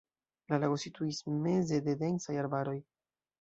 La 0.53 0.57
lago 0.61 0.79
situis 0.83 1.19
meze 1.43 1.79
de 1.89 1.95
densaj 2.01 2.39
arbaroj. 2.47 2.77